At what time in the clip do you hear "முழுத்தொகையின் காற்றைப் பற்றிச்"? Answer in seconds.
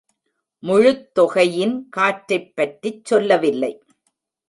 0.63-3.05